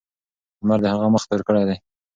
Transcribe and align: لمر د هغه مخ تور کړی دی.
لمر 0.61 0.79
د 0.83 0.85
هغه 0.93 1.07
مخ 1.13 1.23
تور 1.29 1.41
کړی 1.47 1.63
دی. 1.69 1.77